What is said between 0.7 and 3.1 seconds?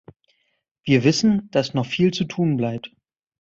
Wir wissen, dass noch viel zu tun bleibt.